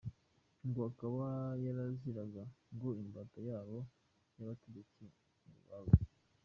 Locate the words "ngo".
0.67-0.79, 2.73-2.89, 5.47-5.59